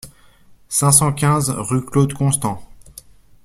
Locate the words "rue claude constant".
1.51-2.67